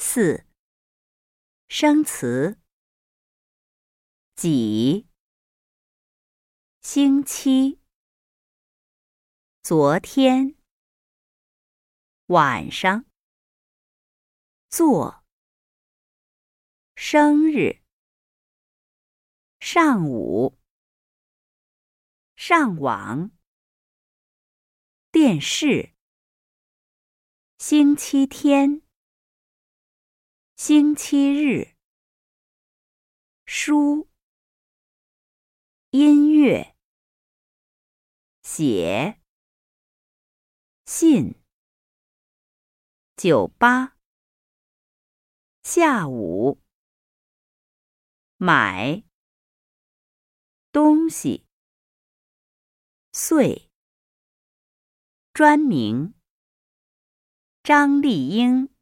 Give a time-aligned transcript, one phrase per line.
[0.00, 0.46] 四、
[1.68, 2.60] 生词：
[4.36, 5.08] 几、
[6.80, 7.80] 星期、
[9.60, 10.56] 昨天、
[12.26, 13.06] 晚上、
[14.70, 15.24] 做、
[16.94, 17.82] 生日、
[19.58, 20.56] 上午、
[22.36, 23.32] 上网、
[25.10, 25.96] 电视、
[27.58, 28.87] 星期天。
[30.58, 31.76] 星期日，
[33.46, 34.08] 书，
[35.90, 36.74] 音乐，
[38.42, 39.22] 写，
[40.84, 41.40] 信，
[43.16, 43.96] 酒吧，
[45.62, 46.60] 下午，
[48.36, 49.04] 买，
[50.72, 51.46] 东西，
[53.12, 53.70] 岁，
[55.32, 56.14] 专名，
[57.62, 58.76] 张丽英。